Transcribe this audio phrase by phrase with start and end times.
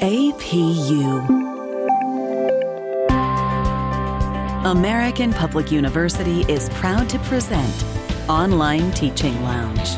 [0.00, 1.26] APU.
[4.64, 7.84] American Public University is proud to present
[8.28, 9.96] Online Teaching Lounge.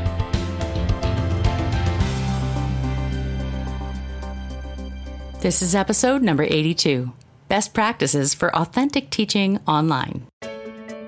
[5.42, 7.12] This is episode number 82
[7.48, 10.26] Best Practices for Authentic Teaching Online.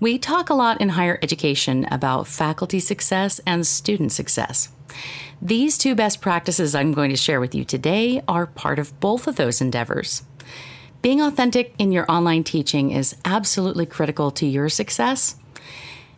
[0.00, 4.70] We talk a lot in higher education about faculty success and student success.
[5.42, 9.26] These two best practices I'm going to share with you today are part of both
[9.26, 10.22] of those endeavors.
[11.02, 15.36] Being authentic in your online teaching is absolutely critical to your success.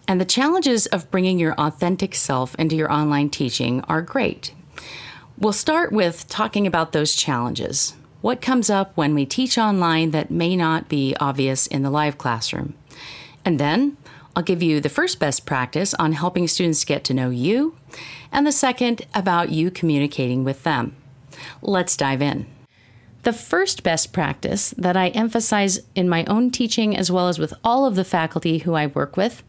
[0.07, 4.55] And the challenges of bringing your authentic self into your online teaching are great.
[5.37, 7.95] We'll start with talking about those challenges.
[8.21, 12.17] What comes up when we teach online that may not be obvious in the live
[12.17, 12.75] classroom?
[13.45, 13.97] And then
[14.35, 17.77] I'll give you the first best practice on helping students get to know you,
[18.31, 20.97] and the second about you communicating with them.
[21.61, 22.47] Let's dive in.
[23.25, 27.55] The first best practice that I emphasize in my own teaching as well as with
[27.63, 29.43] all of the faculty who I work with,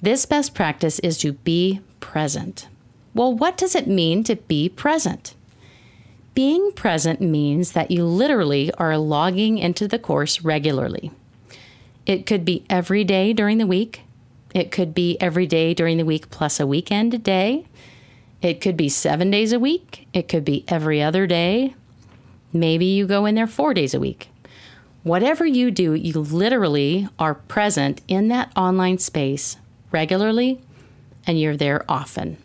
[0.00, 2.68] this best practice is to be present.
[3.14, 5.34] Well, what does it mean to be present?
[6.34, 11.10] Being present means that you literally are logging into the course regularly.
[12.06, 14.02] It could be every day during the week.
[14.54, 17.66] It could be every day during the week plus a weekend day.
[18.42, 20.06] It could be seven days a week.
[20.12, 21.74] It could be every other day.
[22.52, 24.28] Maybe you go in there four days a week.
[25.02, 29.56] Whatever you do, you literally are present in that online space
[29.90, 30.60] regularly
[31.26, 32.36] and you're there often.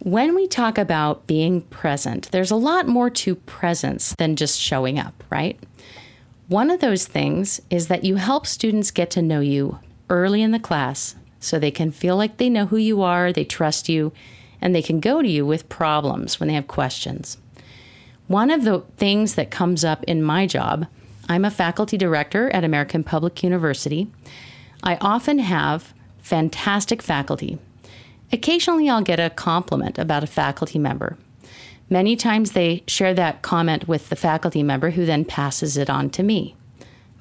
[0.00, 4.98] When we talk about being present, there's a lot more to presence than just showing
[4.98, 5.58] up, right?
[6.48, 10.52] One of those things is that you help students get to know you early in
[10.52, 14.12] the class so they can feel like they know who you are, they trust you,
[14.60, 17.38] and they can go to you with problems when they have questions.
[18.28, 20.86] One of the things that comes up in my job,
[21.28, 24.06] I'm a faculty director at American Public University.
[24.84, 27.58] I often have fantastic faculty.
[28.32, 31.16] Occasionally, I'll get a compliment about a faculty member.
[31.88, 36.10] Many times they share that comment with the faculty member who then passes it on
[36.10, 36.56] to me.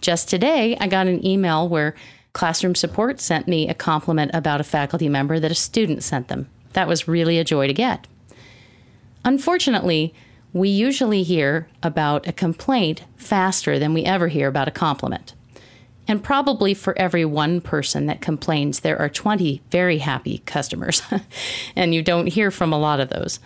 [0.02, 1.96] Just today, I got an email where
[2.34, 6.50] classroom support sent me a compliment about a faculty member that a student sent them.
[6.74, 8.08] That was really a joy to get.
[9.24, 10.14] Unfortunately,
[10.52, 15.34] we usually hear about a complaint faster than we ever hear about a compliment.
[16.08, 21.02] And probably for every one person that complains, there are 20 very happy customers.
[21.76, 23.40] and you don't hear from a lot of those.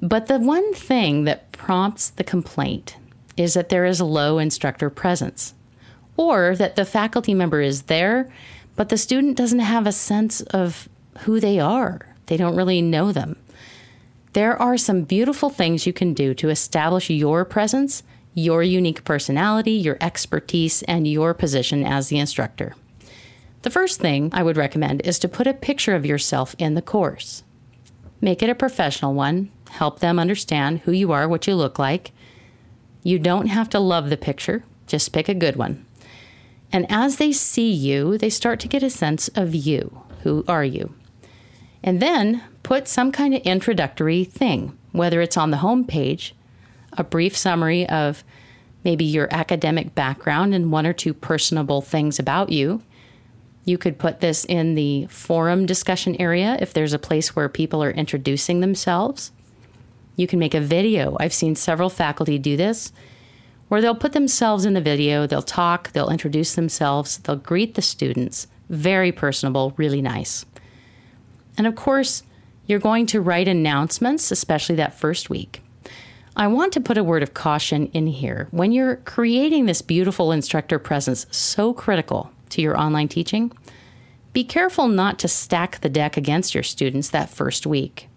[0.00, 2.96] But the one thing that prompts the complaint
[3.36, 5.54] is that there is low instructor presence,
[6.16, 8.30] or that the faculty member is there,
[8.76, 10.88] but the student doesn't have a sense of
[11.20, 12.14] who they are.
[12.26, 13.36] They don't really know them.
[14.32, 18.02] There are some beautiful things you can do to establish your presence,
[18.34, 22.74] your unique personality, your expertise, and your position as the instructor.
[23.62, 26.82] The first thing I would recommend is to put a picture of yourself in the
[26.82, 27.44] course.
[28.20, 29.50] Make it a professional one.
[29.70, 32.12] Help them understand who you are, what you look like.
[33.02, 35.84] You don't have to love the picture, just pick a good one.
[36.72, 40.02] And as they see you, they start to get a sense of you.
[40.22, 40.94] Who are you?
[41.82, 46.34] And then put some kind of introductory thing, whether it's on the home page,
[46.92, 48.24] a brief summary of
[48.82, 52.82] maybe your academic background and one or two personable things about you
[53.66, 57.82] you could put this in the forum discussion area if there's a place where people
[57.82, 59.32] are introducing themselves.
[60.16, 61.16] You can make a video.
[61.20, 62.92] I've seen several faculty do this
[63.68, 67.82] where they'll put themselves in the video, they'll talk, they'll introduce themselves, they'll greet the
[67.82, 68.46] students.
[68.68, 70.44] Very personable, really nice.
[71.58, 72.22] And of course,
[72.66, 75.62] you're going to write announcements, especially that first week.
[76.36, 78.48] I want to put a word of caution in here.
[78.50, 83.52] When you're creating this beautiful instructor presence, so critical to your online teaching,
[84.32, 88.08] be careful not to stack the deck against your students that first week.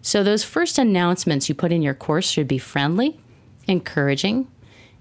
[0.00, 3.20] So, those first announcements you put in your course should be friendly,
[3.66, 4.48] encouraging,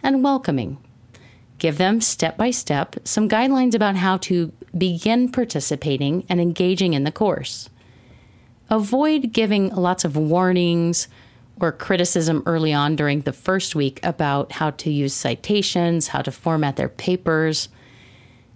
[0.01, 0.77] and welcoming.
[1.59, 7.03] Give them step by step some guidelines about how to begin participating and engaging in
[7.03, 7.69] the course.
[8.69, 11.07] Avoid giving lots of warnings
[11.59, 16.31] or criticism early on during the first week about how to use citations, how to
[16.31, 17.69] format their papers.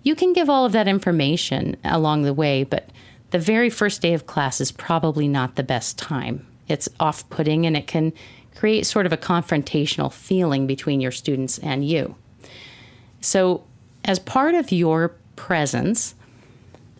[0.03, 2.89] You can give all of that information along the way, but
[3.31, 6.45] the very first day of class is probably not the best time.
[6.67, 8.13] It's off putting and it can
[8.55, 12.15] create sort of a confrontational feeling between your students and you.
[13.19, 13.63] So,
[14.03, 16.15] as part of your presence,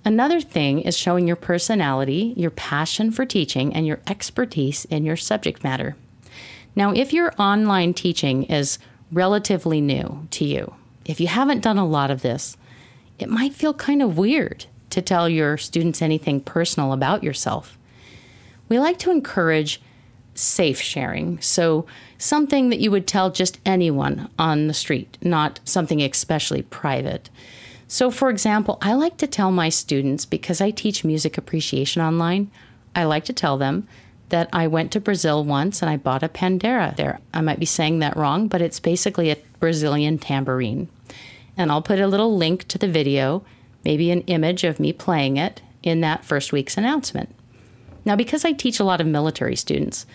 [0.03, 5.15] Another thing is showing your personality, your passion for teaching, and your expertise in your
[5.15, 5.95] subject matter.
[6.75, 8.79] Now, if your online teaching is
[9.11, 10.73] relatively new to you,
[11.05, 12.57] if you haven't done a lot of this,
[13.19, 17.77] it might feel kind of weird to tell your students anything personal about yourself.
[18.69, 19.81] We like to encourage
[20.33, 21.41] safe sharing.
[21.41, 21.85] So,
[22.17, 27.29] something that you would tell just anyone on the street, not something especially private.
[27.87, 32.49] So, for example, I like to tell my students, because I teach music appreciation online,
[32.95, 33.87] I like to tell them
[34.29, 37.19] that I went to Brazil once and I bought a pandera there.
[37.33, 40.87] I might be saying that wrong, but it's basically a Brazilian tambourine.
[41.57, 43.43] And I'll put a little link to the video,
[43.83, 47.33] maybe an image of me playing it in that first week's announcement.
[48.05, 50.05] Now, because I teach a lot of military students,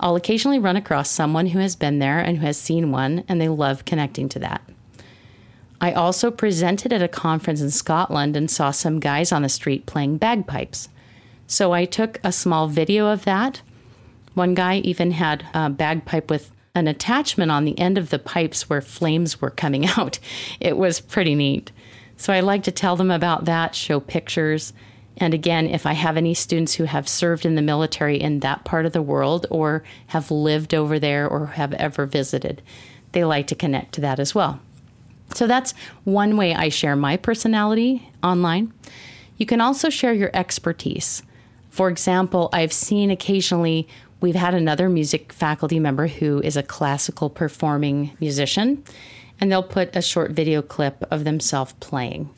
[0.00, 3.40] I'll occasionally run across someone who has been there and who has seen one, and
[3.40, 4.62] they love connecting to that.
[5.80, 9.86] I also presented at a conference in Scotland and saw some guys on the street
[9.86, 10.88] playing bagpipes.
[11.46, 13.62] So I took a small video of that.
[14.34, 18.68] One guy even had a bagpipe with an attachment on the end of the pipes
[18.68, 20.18] where flames were coming out.
[20.60, 21.72] It was pretty neat.
[22.16, 24.72] So I like to tell them about that, show pictures.
[25.18, 28.64] And again, if I have any students who have served in the military in that
[28.64, 32.62] part of the world or have lived over there or have ever visited,
[33.12, 34.60] they like to connect to that as well.
[35.34, 35.72] So that's
[36.04, 38.72] one way I share my personality online.
[39.36, 41.22] You can also share your expertise.
[41.70, 43.88] For example, I've seen occasionally
[44.20, 48.82] we've had another music faculty member who is a classical performing musician,
[49.40, 52.30] and they'll put a short video clip of themselves playing.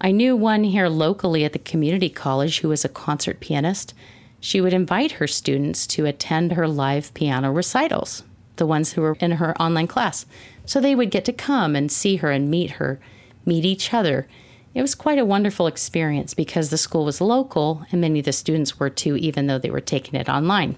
[0.00, 3.94] I knew one here locally at the community college who was a concert pianist.
[4.40, 8.22] She would invite her students to attend her live piano recitals,
[8.56, 10.26] the ones who were in her online class.
[10.66, 13.00] So they would get to come and see her and meet her,
[13.46, 14.28] meet each other.
[14.74, 18.32] It was quite a wonderful experience because the school was local and many of the
[18.32, 20.76] students were too, even though they were taking it online.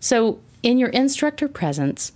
[0.00, 2.12] So, in your instructor presence,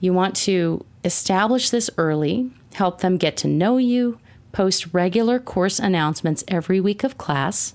[0.00, 4.18] you want to establish this early, help them get to know you,
[4.52, 7.74] post regular course announcements every week of class.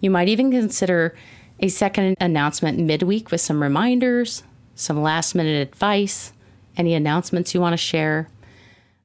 [0.00, 1.16] You might even consider
[1.58, 4.42] a second announcement midweek with some reminders,
[4.74, 6.32] some last minute advice,
[6.76, 8.28] any announcements you want to share.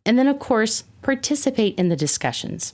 [0.05, 2.73] And then, of course, participate in the discussions.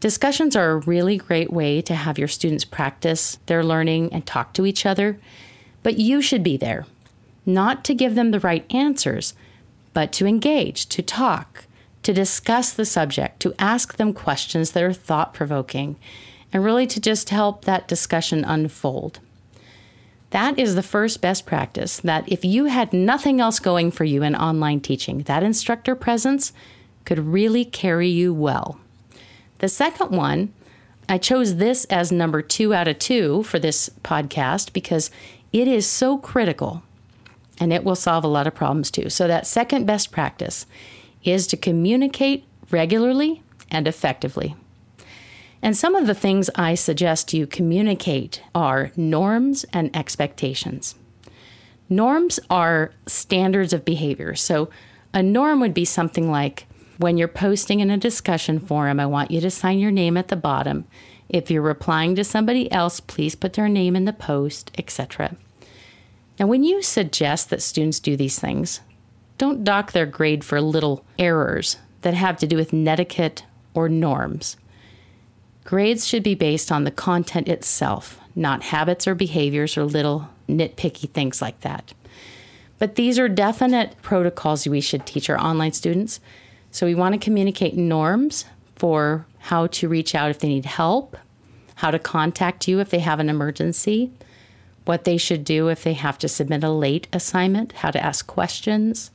[0.00, 4.52] Discussions are a really great way to have your students practice their learning and talk
[4.54, 5.18] to each other,
[5.82, 6.86] but you should be there,
[7.48, 9.34] not to give them the right answers,
[9.94, 11.64] but to engage, to talk,
[12.02, 15.96] to discuss the subject, to ask them questions that are thought provoking,
[16.52, 19.20] and really to just help that discussion unfold.
[20.30, 24.22] That is the first best practice that if you had nothing else going for you
[24.22, 26.52] in online teaching, that instructor presence
[27.04, 28.78] could really carry you well.
[29.58, 30.52] The second one,
[31.08, 35.10] I chose this as number two out of two for this podcast because
[35.50, 36.82] it is so critical
[37.60, 39.10] and it will solve a lot of problems too.
[39.10, 40.66] So, that second best practice
[41.22, 44.54] is to communicate regularly and effectively.
[45.60, 50.94] And some of the things I suggest you communicate are norms and expectations.
[51.88, 54.34] Norms are standards of behavior.
[54.34, 54.70] So,
[55.14, 56.66] a norm would be something like
[56.98, 60.28] when you're posting in a discussion forum, I want you to sign your name at
[60.28, 60.84] the bottom.
[61.28, 65.36] If you're replying to somebody else, please put their name in the post, etc.
[66.38, 68.80] Now, when you suggest that students do these things,
[69.38, 74.56] don't dock their grade for little errors that have to do with netiquette or norms.
[75.64, 81.10] Grades should be based on the content itself, not habits or behaviors or little nitpicky
[81.10, 81.92] things like that.
[82.78, 86.20] But these are definite protocols we should teach our online students.
[86.70, 88.44] So we want to communicate norms
[88.76, 91.16] for how to reach out if they need help,
[91.76, 94.12] how to contact you if they have an emergency,
[94.88, 98.26] what they should do if they have to submit a late assignment, how to ask
[98.26, 99.10] questions.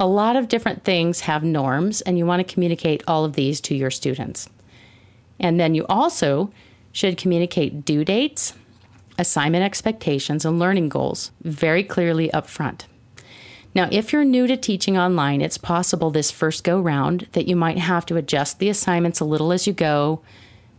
[0.00, 3.60] A lot of different things have norms, and you want to communicate all of these
[3.60, 4.50] to your students.
[5.38, 6.50] And then you also
[6.90, 8.54] should communicate due dates,
[9.16, 12.86] assignment expectations, and learning goals very clearly up front.
[13.76, 17.54] Now, if you're new to teaching online, it's possible this first go round that you
[17.54, 20.22] might have to adjust the assignments a little as you go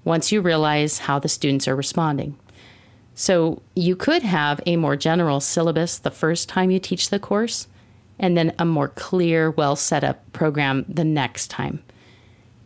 [0.03, 2.38] once you realize how the students are responding.
[3.19, 7.67] So you could have a more general syllabus the first time you teach the course,
[8.17, 11.83] and then a more clear, well set up program the next time.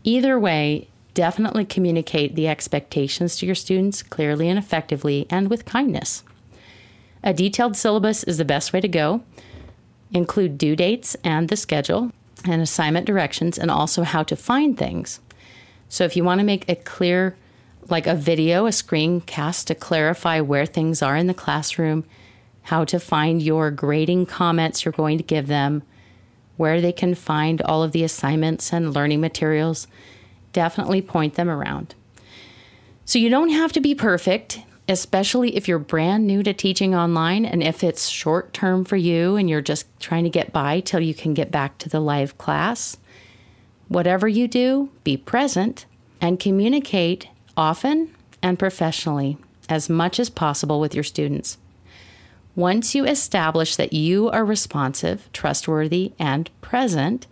[0.03, 6.22] Either way, definitely communicate the expectations to your students clearly and effectively and with kindness.
[7.24, 9.24] A detailed syllabus is the best way to go.
[10.12, 12.12] Include due dates and the schedule,
[12.45, 15.19] and assignment directions, and also how to find things.
[15.89, 17.38] So if you want to make a clear
[17.90, 22.06] like a video, a screencast to clarify where things are in the classroom,
[22.63, 25.84] how to find your grading comments you're going to give them,
[26.58, 29.88] where they can find all of the assignments and learning materials.
[30.54, 31.96] Definitely point them around.
[33.06, 37.46] So you don't have to be perfect, especially if you're brand new to teaching online
[37.46, 41.02] and if it's short term for you and you're just trying to get by till
[41.02, 42.98] you can get back to the live class.
[43.90, 45.86] Whatever you do, be present
[46.22, 49.38] and communicate often and professionally
[49.69, 51.57] as much as possible with your students.
[52.55, 57.25] Once you establish that you are responsive, trustworthy, and present,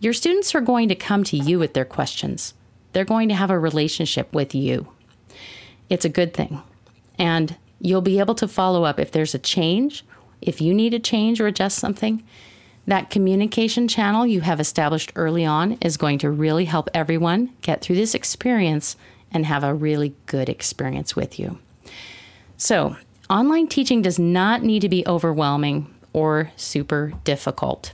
[0.00, 2.54] your students are going to come to you with their questions.
[2.92, 4.88] They're going to have a relationship with you.
[5.88, 6.62] It's a good thing.
[7.18, 10.04] And you'll be able to follow up if there's a change,
[10.40, 12.24] if you need to change or adjust something.
[12.86, 17.80] That communication channel you have established early on is going to really help everyone get
[17.80, 18.96] through this experience
[19.32, 21.58] and have a really good experience with you.
[22.56, 22.96] So,
[23.28, 27.92] online teaching does not need to be overwhelming or super difficult.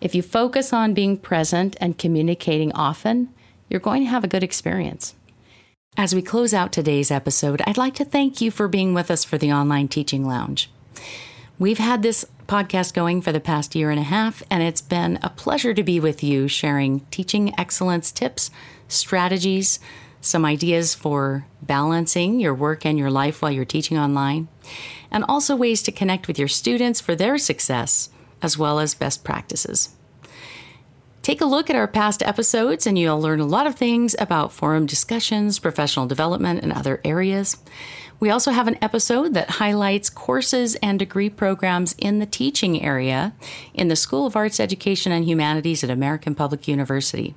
[0.00, 3.28] If you focus on being present and communicating often,
[3.68, 5.14] you're going to have a good experience.
[5.96, 9.24] As we close out today's episode, I'd like to thank you for being with us
[9.24, 10.70] for the Online Teaching Lounge.
[11.58, 15.18] We've had this podcast going for the past year and a half, and it's been
[15.22, 18.50] a pleasure to be with you sharing teaching excellence tips,
[18.88, 19.78] strategies,
[20.24, 24.48] some ideas for balancing your work and your life while you're teaching online,
[25.10, 28.08] and also ways to connect with your students for their success,
[28.42, 29.90] as well as best practices.
[31.22, 34.52] Take a look at our past episodes, and you'll learn a lot of things about
[34.52, 37.56] forum discussions, professional development, and other areas.
[38.20, 43.34] We also have an episode that highlights courses and degree programs in the teaching area
[43.72, 47.34] in the School of Arts, Education, and Humanities at American Public University.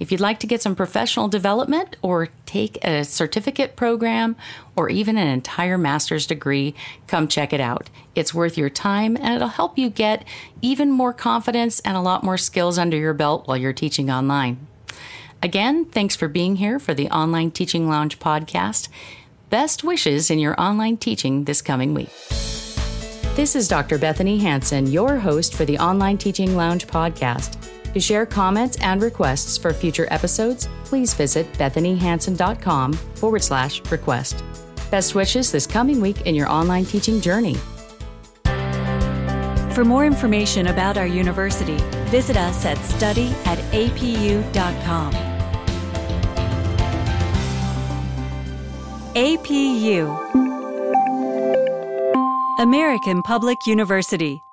[0.00, 4.36] If you'd like to get some professional development or take a certificate program
[4.74, 6.74] or even an entire master's degree,
[7.06, 7.90] come check it out.
[8.14, 10.24] It's worth your time and it'll help you get
[10.60, 14.66] even more confidence and a lot more skills under your belt while you're teaching online.
[15.42, 18.88] Again, thanks for being here for the Online Teaching Lounge podcast.
[19.50, 22.10] Best wishes in your online teaching this coming week.
[23.36, 23.98] This is Dr.
[23.98, 27.73] Bethanie Hansen, your host for the Online Teaching Lounge podcast.
[27.94, 34.42] To share comments and requests for future episodes, please visit bethaniehansen.com forward slash request.
[34.90, 37.56] Best wishes this coming week in your online teaching journey.
[39.74, 41.76] For more information about our university,
[42.10, 45.12] visit us at study at apu.com.
[49.14, 50.34] APU
[52.58, 54.43] American Public University